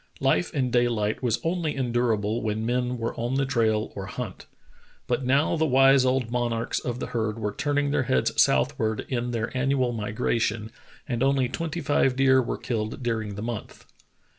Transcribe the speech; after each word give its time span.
Life 0.19 0.51
in 0.51 0.71
daylight 0.71 1.21
was 1.21 1.39
only 1.43 1.75
endurable 1.75 2.41
when 2.41 2.65
men 2.65 2.97
were 2.97 3.13
on 3.19 3.35
the 3.35 3.45
trail 3.45 3.93
or 3.95 4.07
hunt. 4.07 4.47
But 5.05 5.23
now 5.23 5.55
the 5.55 5.67
wise 5.67 6.05
old 6.05 6.31
mon 6.31 6.49
archs 6.51 6.79
of 6.83 6.99
the 6.99 7.05
herds 7.13 7.37
were 7.37 7.53
turning 7.53 7.91
their 7.91 8.01
heads 8.09 8.31
southward 8.41 9.05
in 9.09 9.29
their 9.29 9.55
annual 9.55 9.91
migration, 9.93 10.71
and 11.07 11.21
only 11.21 11.47
twenty 11.49 11.81
five 11.81 12.15
deer 12.15 12.41
were 12.41 12.57
killed 12.57 13.03
during 13.03 13.35
the 13.35 13.43
month. 13.43 13.85